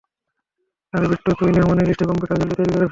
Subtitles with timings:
[0.93, 2.79] আর বিট্টো, তুই মেহমানের লিস্ট কম্পিউটারে জলদি তৈরি করে ফেল।